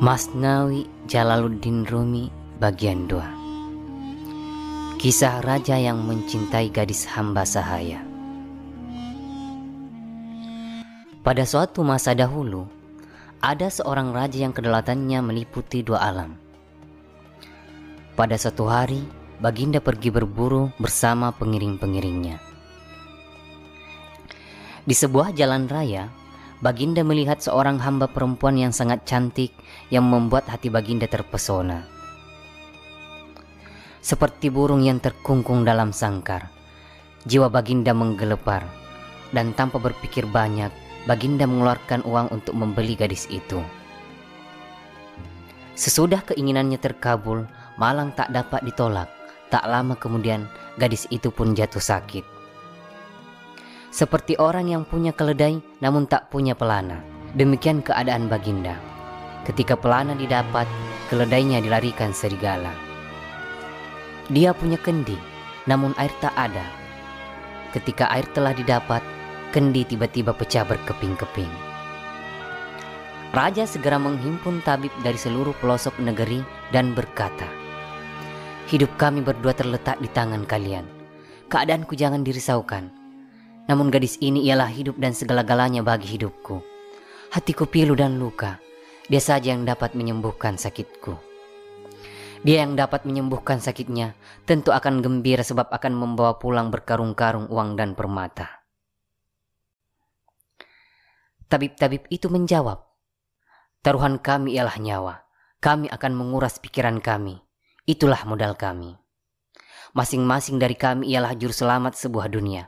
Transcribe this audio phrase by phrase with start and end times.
[0.00, 8.00] Masnawi Jalaluddin Rumi bagian 2 Kisah raja yang mencintai gadis hamba sahaya.
[11.20, 12.64] Pada suatu masa dahulu
[13.44, 16.32] ada seorang raja yang kedalatannya meliputi dua alam.
[18.16, 19.04] Pada suatu hari
[19.36, 22.40] Baginda pergi berburu bersama pengiring-pengiringnya.
[24.80, 26.08] Di sebuah jalan raya
[26.60, 29.48] Baginda melihat seorang hamba perempuan yang sangat cantik
[29.88, 31.88] yang membuat hati Baginda terpesona.
[34.04, 36.52] Seperti burung yang terkungkung dalam sangkar,
[37.24, 38.68] jiwa Baginda menggelepar
[39.32, 40.68] dan tanpa berpikir banyak,
[41.08, 43.64] Baginda mengeluarkan uang untuk membeli gadis itu.
[45.80, 47.48] Sesudah keinginannya terkabul,
[47.80, 49.08] malang tak dapat ditolak.
[49.48, 50.44] Tak lama kemudian,
[50.76, 52.39] gadis itu pun jatuh sakit.
[53.90, 57.02] Seperti orang yang punya keledai namun tak punya pelana.
[57.34, 58.78] Demikian keadaan Baginda.
[59.42, 60.70] Ketika pelana didapat,
[61.10, 62.70] keledainya dilarikan serigala.
[64.30, 65.18] Dia punya kendi,
[65.66, 66.62] namun air tak ada.
[67.74, 69.02] Ketika air telah didapat,
[69.50, 71.50] kendi tiba-tiba pecah berkeping-keping.
[73.30, 77.46] Raja segera menghimpun tabib dari seluruh pelosok negeri dan berkata,
[78.70, 80.86] Hidup kami berdua terletak di tangan kalian.
[81.50, 82.99] Keadaanku jangan dirisaukan.
[83.70, 86.58] Namun gadis ini ialah hidup dan segala-galanya bagi hidupku.
[87.30, 88.58] Hatiku pilu dan luka.
[89.06, 91.14] Dia saja yang dapat menyembuhkan sakitku.
[92.42, 97.94] Dia yang dapat menyembuhkan sakitnya tentu akan gembira sebab akan membawa pulang berkarung-karung uang dan
[97.94, 98.66] permata.
[101.46, 102.90] Tabib-tabib itu menjawab,
[103.86, 105.14] Taruhan kami ialah nyawa.
[105.62, 107.38] Kami akan menguras pikiran kami.
[107.86, 108.98] Itulah modal kami.
[109.94, 112.66] Masing-masing dari kami ialah juru selamat sebuah dunia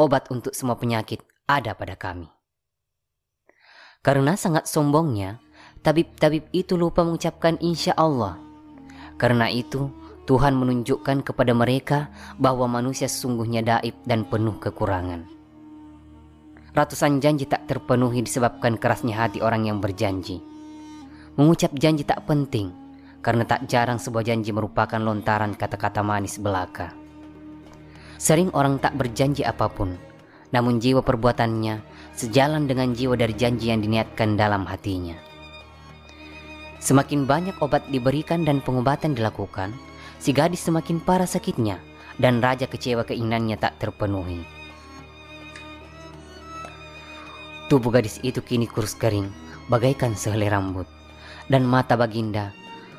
[0.00, 2.32] obat untuk semua penyakit ada pada kami.
[4.00, 5.36] Karena sangat sombongnya,
[5.84, 8.40] tabib-tabib itu lupa mengucapkan insya Allah.
[9.20, 9.92] Karena itu,
[10.24, 12.08] Tuhan menunjukkan kepada mereka
[12.40, 15.28] bahwa manusia sesungguhnya daib dan penuh kekurangan.
[16.70, 20.40] Ratusan janji tak terpenuhi disebabkan kerasnya hati orang yang berjanji.
[21.34, 22.72] Mengucap janji tak penting,
[23.20, 26.99] karena tak jarang sebuah janji merupakan lontaran kata-kata manis belaka.
[28.20, 29.96] Sering orang tak berjanji apa pun,
[30.52, 31.80] namun jiwa perbuatannya
[32.12, 35.16] sejalan dengan jiwa dari janji yang diniatkan dalam hatinya.
[36.84, 39.72] Semakin banyak obat diberikan dan pengobatan dilakukan,
[40.20, 41.80] si gadis semakin parah sakitnya
[42.20, 44.44] dan raja kecewa keinginannya tak terpenuhi.
[47.72, 49.32] Tubuh gadis itu kini kurus kering,
[49.72, 50.84] bagaikan sehelai rambut,
[51.48, 52.52] dan mata Baginda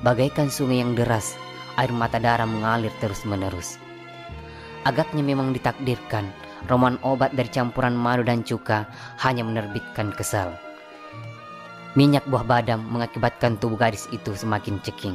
[0.00, 1.36] bagaikan sungai yang deras,
[1.76, 3.76] air mata darah mengalir terus-menerus.
[4.82, 6.26] Agaknya memang ditakdirkan
[6.66, 8.86] roman obat dari campuran madu dan cuka
[9.22, 10.54] hanya menerbitkan kesal.
[11.94, 15.14] Minyak buah badam mengakibatkan tubuh gadis itu semakin ceking.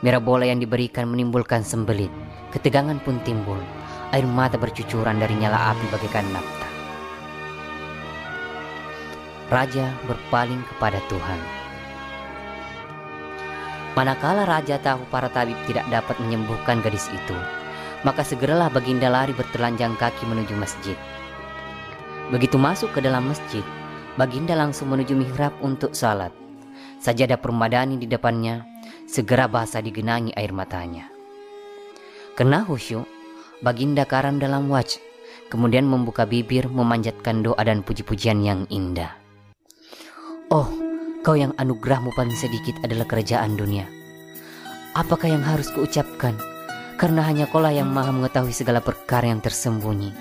[0.00, 2.12] Merah bola yang diberikan menimbulkan sembelit,
[2.54, 3.58] ketegangan pun timbul,
[4.14, 6.68] air mata bercucuran dari nyala api bagaikan nafta.
[9.50, 11.40] Raja berpaling kepada Tuhan.
[13.98, 17.36] Manakala raja tahu para tabib tidak dapat menyembuhkan gadis itu,
[18.06, 20.96] maka segeralah Baginda lari bertelanjang kaki menuju masjid.
[22.30, 23.64] Begitu masuk ke dalam masjid,
[24.14, 26.32] Baginda langsung menuju mihrab untuk salat.
[27.00, 28.64] Sajadah permadani di depannya,
[29.08, 31.08] segera basah digenangi air matanya.
[32.36, 33.04] Kena khusyuk,
[33.60, 35.00] Baginda karam dalam wajh,
[35.52, 39.12] kemudian membuka bibir memanjatkan doa dan puji-pujian yang indah.
[40.48, 40.70] Oh,
[41.20, 43.84] kau yang anugerahmu paling sedikit adalah kerajaan dunia.
[44.96, 46.34] Apakah yang harus kuucapkan?
[47.00, 50.12] Karena hanya kaulah yang maha mengetahui segala perkara yang tersembunyi.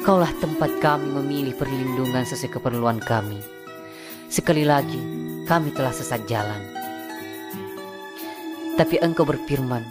[0.00, 3.36] Kaulah tempat kami memilih perlindungan sesuai keperluan kami.
[4.32, 4.96] Sekali lagi,
[5.44, 6.64] kami telah sesat jalan.
[8.80, 9.84] Tapi engkau berfirman,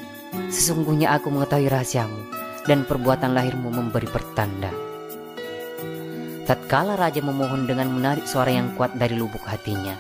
[0.50, 2.26] sesungguhnya aku mengetahui rahasiamu
[2.66, 4.74] dan perbuatan lahirmu memberi pertanda.
[6.50, 9.94] Tatkala raja memohon dengan menarik suara yang kuat dari lubuk hatinya,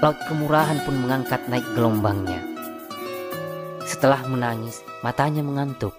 [0.00, 2.40] laut kemurahan pun mengangkat naik gelombangnya.
[3.86, 5.94] Setelah menangis, matanya mengantuk.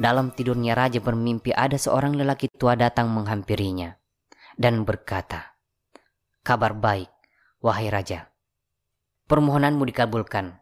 [0.00, 3.94] Dalam tidurnya raja bermimpi ada seorang lelaki tua datang menghampirinya
[4.56, 5.54] dan berkata,
[6.42, 7.12] Kabar baik,
[7.62, 8.32] wahai raja.
[9.30, 10.58] Permohonanmu dikabulkan.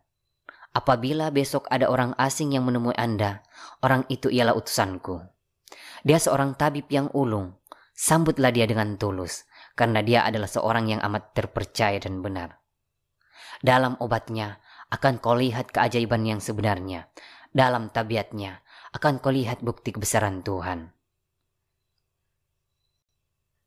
[0.71, 3.43] Apabila besok ada orang asing yang menemui Anda,
[3.83, 5.19] orang itu ialah utusanku.
[6.07, 7.59] Dia seorang tabib yang ulung.
[7.97, 9.45] Sambutlah dia dengan tulus,
[9.77, 12.61] karena dia adalah seorang yang amat terpercaya dan benar.
[13.61, 17.13] Dalam obatnya, akan kau lihat keajaiban yang sebenarnya.
[17.51, 18.63] Dalam tabiatnya
[18.95, 20.87] akan kau lihat bukti kebesaran Tuhan.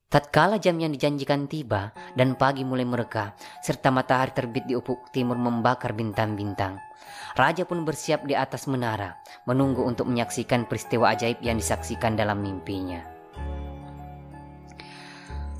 [0.08, 5.36] Tatkala jam yang dijanjikan tiba dan pagi mulai mereka, serta matahari terbit di ufuk timur
[5.36, 6.80] membakar bintang-bintang.
[7.36, 9.20] Raja pun bersiap di atas menara,
[9.50, 13.04] menunggu untuk menyaksikan peristiwa ajaib yang disaksikan dalam mimpinya.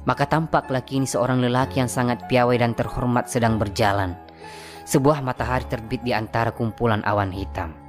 [0.08, 4.16] Maka tampaklah kini seorang lelaki yang sangat piawai dan terhormat sedang berjalan.
[4.88, 7.83] Sebuah matahari terbit di antara kumpulan awan hitam.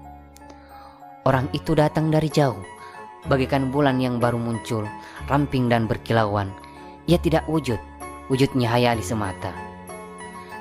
[1.24, 2.60] Orang itu datang dari jauh,
[3.24, 4.84] bagaikan bulan yang baru muncul,
[5.24, 6.52] ramping dan berkilauan.
[7.08, 7.80] Ia tidak wujud,
[8.28, 9.56] wujudnya hayali semata.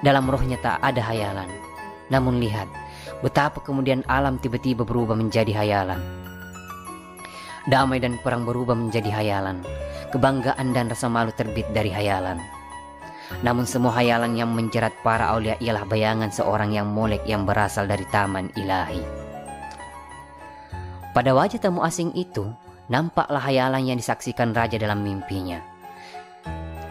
[0.08, 1.52] Dalam rohnya tak ada hayalan.
[2.08, 2.72] Namun lihat,
[3.20, 6.00] betapa kemudian alam tiba-tiba berubah menjadi hayalan.
[7.68, 9.64] Damai dan perang berubah menjadi hayalan.
[10.16, 12.40] Kebanggaan dan rasa malu terbit dari hayalan.
[13.44, 18.08] Namun semua hayalan yang menjerat para aulia ialah bayangan seorang yang molek yang berasal dari
[18.12, 19.23] taman ilahi.
[21.14, 22.42] Pada wajah tamu asing itu,
[22.90, 25.62] nampaklah hayalan yang disaksikan raja dalam mimpinya.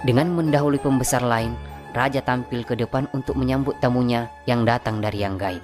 [0.07, 1.59] Dengan mendahului pembesar lain,
[1.91, 5.59] raja tampil ke depan untuk menyambut tamunya yang datang dari yang gaib.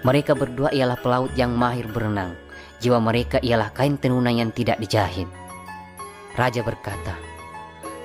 [0.00, 2.32] Mereka berdua ialah pelaut yang mahir berenang.
[2.80, 5.28] Jiwa mereka ialah kain tenunan yang tidak dijahit.
[6.40, 7.16] Raja berkata,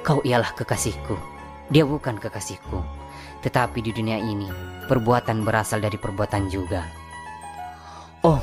[0.03, 1.15] Kau ialah kekasihku.
[1.71, 2.83] Dia bukan kekasihku.
[3.47, 4.51] Tetapi di dunia ini,
[4.91, 7.00] perbuatan berasal dari perbuatan juga.
[8.21, 8.37] Oh,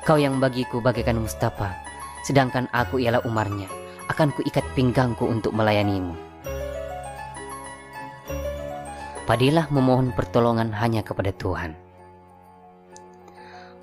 [0.00, 1.76] Kau yang bagiku bagaikan Mustafa,
[2.24, 3.68] sedangkan aku ialah Umarnya.
[4.08, 6.16] Akan kuikat pinggangku untuk melayanimu.
[9.28, 11.78] Padilah memohon pertolongan hanya kepada Tuhan.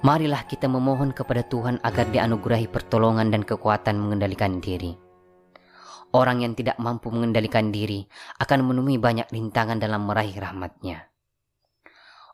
[0.03, 5.00] Marilah kita memohon kepada Tuhan agar dianugerahi pertolongan dan kekuatan mengendalikan diri.
[6.12, 8.03] Orang yang tidak mampu mengendalikan diri
[8.44, 11.07] akan menemui banyak rintangan dalam meraih rahmatnya.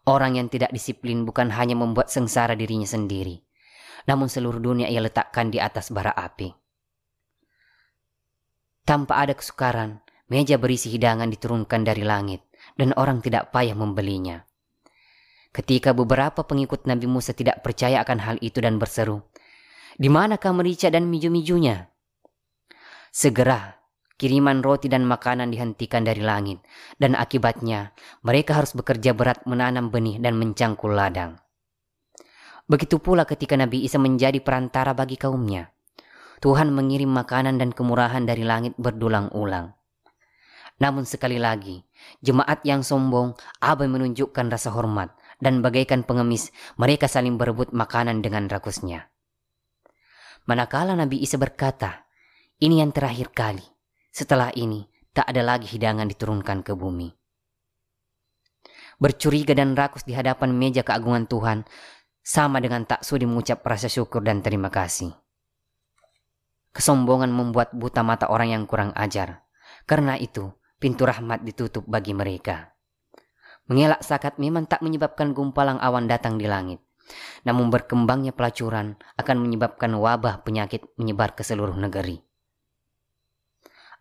[0.03, 3.39] Orang yang tidak disiplin bukan hanya membuat sengsara dirinya sendiri,
[4.03, 6.51] namun seluruh dunia ia letakkan di atas bara api.
[8.83, 12.43] Tanpa ada kesukaran, meja berisi hidangan diturunkan dari langit,
[12.75, 14.43] dan orang tidak payah membelinya.
[15.55, 19.23] Ketika beberapa pengikut Nabi Musa tidak percaya akan hal itu dan berseru,
[19.95, 21.87] di manakah merica dan miju-mijunya?
[23.13, 23.82] Segera,
[24.17, 26.61] kiriman roti dan makanan dihentikan dari langit,
[27.01, 31.41] dan akibatnya mereka harus bekerja berat menanam benih dan mencangkul ladang.
[32.69, 35.73] Begitu pula ketika Nabi Isa menjadi perantara bagi kaumnya.
[36.39, 39.71] Tuhan mengirim makanan dan kemurahan dari langit berdulang-ulang.
[40.79, 41.79] Namun sekali lagi,
[42.19, 48.51] jemaat yang sombong abai menunjukkan rasa hormat dan bagaikan pengemis mereka saling berebut makanan dengan
[48.51, 49.07] rakusnya.
[50.43, 52.03] Manakala Nabi Isa berkata,
[52.59, 53.72] ini yang terakhir kali.
[54.13, 57.09] Setelah ini, tak ada lagi hidangan diturunkan ke bumi.
[59.01, 61.65] Bercuriga dan rakus di hadapan meja keagungan Tuhan
[62.21, 65.17] sama dengan tak sudi mengucap rasa syukur dan terima kasih.
[66.77, 69.49] Kesombongan membuat buta mata orang yang kurang ajar.
[69.89, 70.45] Karena itu,
[70.77, 72.77] pintu rahmat ditutup bagi mereka.
[73.65, 76.85] Mengelak sakat memang tak menyebabkan gumpalang awan datang di langit.
[77.49, 82.21] Namun berkembangnya pelacuran akan menyebabkan wabah penyakit menyebar ke seluruh negeri.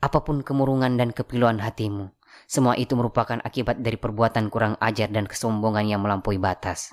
[0.02, 2.10] Apa pun kemurungan dan kepiluan hatimu,
[2.50, 6.90] semua itu merupakan akibat dari perbuatan kurang ajar dan kesombongan yang melampaui batas.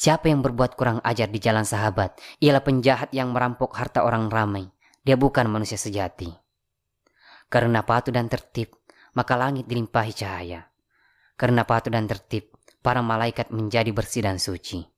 [0.00, 4.64] Siapa yang berbuat kurang ajar di jalan sahabat, ialah penjahat yang merampok harta orang ramai.
[5.04, 6.30] Dia bukan manusia sejati.
[7.52, 8.72] Karena patuh dan tertib,
[9.12, 10.72] maka langit dilimpahi cahaya.
[11.36, 14.88] Karena patuh dan tertib, para malaikat menjadi bersih dan suci.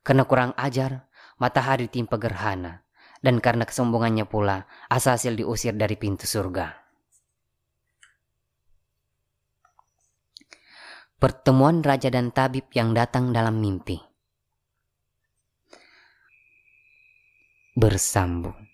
[0.00, 2.87] Karena kurang ajar, matahari timpa gerhana.
[3.18, 6.88] Dan karena kesombongannya pula, Asasil diusir dari pintu surga.
[11.18, 13.98] Pertemuan raja dan tabib yang datang dalam mimpi.
[17.74, 18.67] Bersambung.